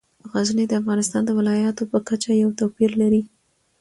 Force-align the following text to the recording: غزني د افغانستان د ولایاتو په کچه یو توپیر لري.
غزني 0.31 0.65
د 0.67 0.73
افغانستان 0.81 1.21
د 1.25 1.31
ولایاتو 1.39 1.83
په 1.91 1.97
کچه 2.07 2.29
یو 2.43 2.49
توپیر 2.59 2.91
لري. 3.01 3.21